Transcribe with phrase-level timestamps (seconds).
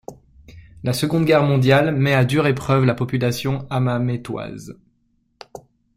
[0.83, 4.75] La Seconde Guerre mondiale met à dure épreuve la population hammamétoise.